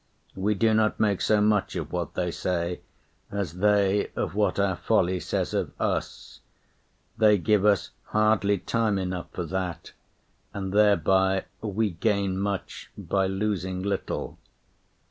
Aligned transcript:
We 0.35 0.55
do 0.55 0.73
not 0.73 0.99
make 0.99 1.21
so 1.21 1.41
much 1.41 1.75
of 1.75 1.91
what 1.91 2.15
they 2.15 2.31
say 2.31 2.81
As 3.29 3.59
they 3.59 4.07
of 4.15 4.33
what 4.33 4.57
our 4.57 4.75
folly 4.75 5.19
says 5.19 5.53
of 5.53 5.79
us; 5.79 6.39
They 7.19 7.37
give 7.37 7.63
us 7.65 7.91
hardly 8.05 8.57
time 8.57 8.97
enough 8.97 9.27
for 9.31 9.45
that, 9.45 9.91
And 10.55 10.73
thereby 10.73 11.45
we 11.61 11.91
gain 11.91 12.39
much 12.39 12.89
by 12.97 13.27
losing 13.27 13.83
little. 13.83 14.39